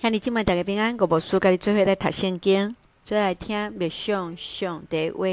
[0.00, 5.26] 兄弟姊妹大家平安，我无事，甲你做伙来读圣经，做来听默想上帝话。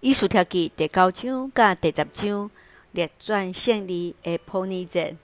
[0.00, 2.50] 以斯帖记第九章甲第十章
[2.92, 5.16] 列传胜利的普尼节。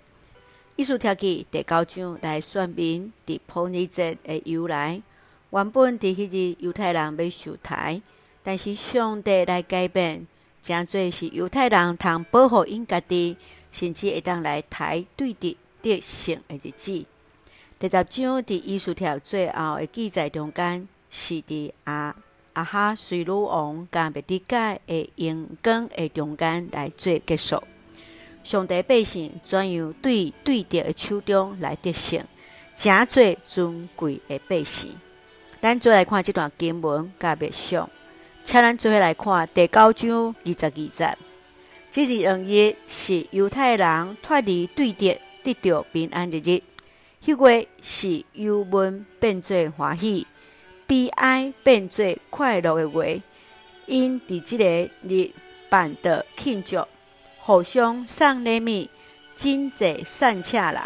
[0.76, 5.02] 以斯帖记第九章来说明伫普尼节的由来。
[5.50, 8.00] 原本伫迄日犹太人要受台，
[8.42, 10.26] 但是上帝来改变，
[10.62, 13.36] 诚济是犹太人通保护因家己，
[13.70, 17.04] 甚至会当来台对敌得胜的日子。
[17.78, 22.16] 第十章伫以斯帖最后的记载中间，是伫阿
[22.54, 27.62] 阿哈随鲁王甲末底改的荣光的中间来做结束。
[28.42, 32.24] 上帝百姓怎样对对敌的手中来得胜，
[32.74, 34.96] 诚济尊贵的百姓。
[35.60, 37.90] 咱做来看这段经文甲默想，
[38.42, 41.18] 请咱做伙来看第九章二十二节。
[41.90, 46.62] 这是两日是犹太人脱离对敌，得到平安的日日。
[47.26, 50.24] 迄月是忧闷变做欢喜，
[50.86, 53.20] 悲哀变做快乐的月，
[53.86, 54.64] 因伫即个
[55.02, 55.32] 日
[55.68, 56.86] 办的庆祝，
[57.40, 58.88] 互相送礼物，
[59.34, 60.80] 真济善巧人。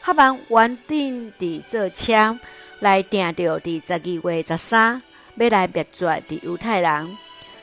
[0.00, 2.40] 哈曼原定伫做签
[2.80, 5.02] 来定着伫十二月十三，
[5.34, 7.14] 要来灭绝伫犹太人。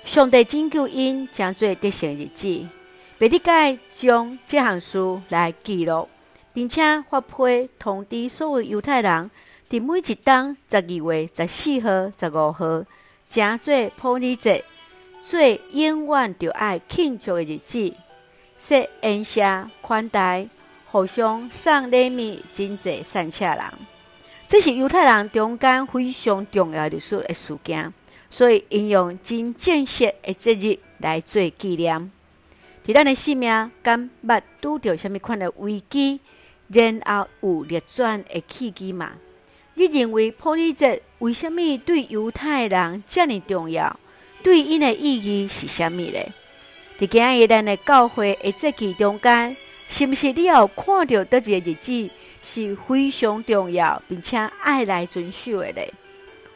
[0.03, 2.67] 上帝拯救因，诚济得胜日子，
[3.17, 6.07] 末底改将这项事来记录。
[6.53, 9.31] 并且发配通知所有犹太人，
[9.69, 12.83] 伫每一冬十二月十四号、十五号，
[13.27, 14.63] 诚做普尼节，
[15.21, 17.93] 最永远着爱庆祝的日子，
[18.59, 20.47] 说恩谢款待，
[20.91, 23.63] 互相送礼物，真济善巧人。
[24.45, 27.91] 这是犹太人中间非常重要历史的事件，
[28.29, 32.11] 所以应用真正式的节日来做纪念。
[32.85, 36.19] 伫咱的生命，敢捌拄着虾米款的危机？
[36.73, 39.11] 然后有逆转的契机嘛？
[39.75, 43.99] 你认为普利节为什么对犹太人这么重要？
[44.43, 46.19] 对因的意义是什么呢？
[46.99, 49.55] 伫今日咱的教会的节期中间，
[49.87, 52.09] 是不是你有看到倒一个日子
[52.41, 55.81] 是非常重要，并且爱来遵守的呢？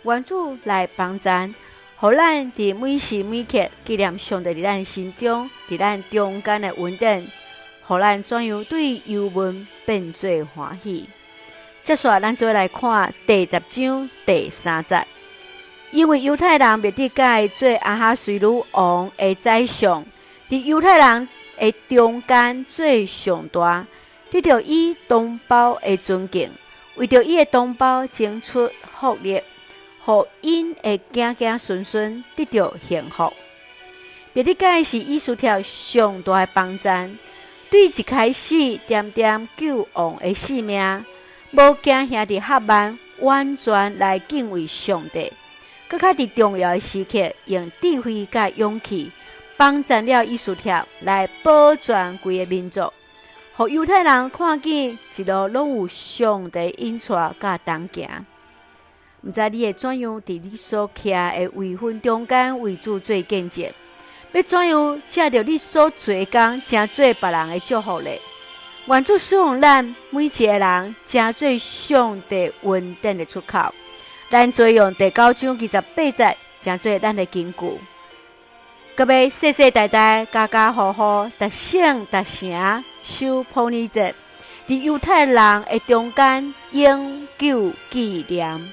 [0.04, 1.54] 愿主来帮咱，
[1.98, 7.28] 互咱伫每时每刻纪念上帝伫咱心中，伫咱中间的稳定。
[7.88, 11.08] 互咱怎样对忧闷变做欢喜？
[11.82, 15.08] 接下来，咱就来看第十章第三节。
[15.92, 20.06] 因为犹太人末底改做阿哈水鲁王的宰相，
[20.50, 23.88] 伫犹太人的中间做上大，
[24.30, 26.52] 得到伊同胞的尊敬，
[26.96, 29.42] 为着伊的同胞争取福利，
[30.04, 33.32] 互因的子子孙孙得到幸福。
[34.34, 37.18] 末底改是以斯帖上大的帮赞。
[37.70, 41.06] 对一开始点点救亡的性命，
[41.52, 45.32] 无惊兄弟哈曼完全来敬畏上帝，
[45.90, 49.12] 搁较伫重要的时刻，用智慧甲勇气
[49.58, 52.92] 帮赞了以斯帖来保全规个民族，
[53.58, 58.26] 互犹太人看见一路拢有上帝引带甲同行。
[59.22, 63.66] 毋知你会怎样伫你所徛的位分中间为主做见证？
[64.38, 68.10] 要怎样借着你所做工，成做别人的祝福呢？
[68.86, 73.74] 愿主使用咱每一个人，成做上帝稳定的出口。
[74.30, 77.80] 咱采用第九章二十八节，成做咱的根据。
[78.96, 84.14] 各位世世代代，家家户户，达省达城，守普珥节，
[84.68, 88.72] 伫犹太人的中间永久纪念。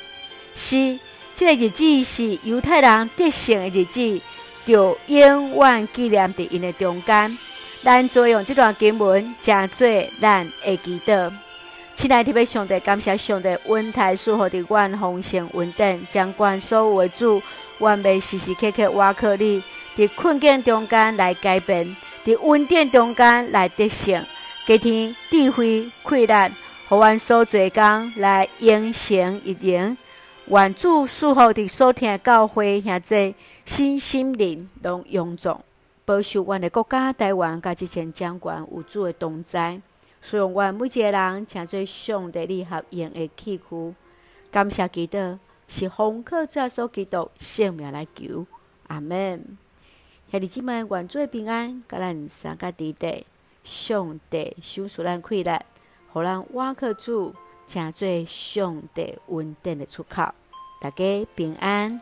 [0.55, 0.99] 是，
[1.35, 4.21] 这个日子是犹太人得胜的日子。
[4.65, 7.37] 就永远纪念伫因的中间，
[7.83, 11.33] 咱采用这段经文，诚济咱会记得。
[11.95, 17.41] 亲爱的弟兄们，感谢上帝恩待赐福的阮丰盛稳定，掌管所有的主，
[17.79, 19.63] 愿袂时时刻刻倚靠你，
[19.97, 24.25] 伫困境中间来改变，伫稳定中间来得胜，
[24.67, 26.33] 加添智慧气力，
[26.89, 29.97] 互阮所做工来应成一样。
[30.49, 35.59] 愿主赐福伫所听教会兄弟，身心灵拢勇壮，
[36.05, 39.81] 保守阮的国家台湾，甲这前掌权有主的同在，
[40.21, 43.95] 使用阮每一个人成做上帝你合用的器具。
[44.51, 48.45] 感谢基督，是奉靠主耶稣基督圣名来求，
[48.89, 49.57] 阿门。
[50.31, 53.25] 兄弟姊妹，愿主的平安，甲咱三个弟弟，
[53.63, 55.51] 上帝赏赐咱气力，
[56.13, 57.35] 互咱倚靠主。
[57.67, 60.35] 请做上帝稳定的出口，
[60.81, 62.01] 大家平安。